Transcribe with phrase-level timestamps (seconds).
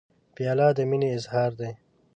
[0.35, 1.71] پیاله د مینې اظهار دی.